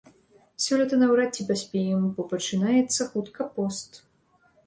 [0.67, 3.91] Сёлета наўрад ці паспеем, бо пачынаецца хутка пост.